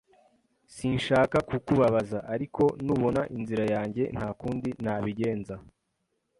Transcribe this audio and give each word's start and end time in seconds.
Sinshaka 0.75 1.37
kukubabaza, 1.49 2.19
ariko 2.33 2.63
nubona 2.85 3.21
inzira 3.37 3.63
yanjye, 3.75 4.03
nta 4.15 4.27
kundi 4.39 4.69
nabigenza 4.83 5.55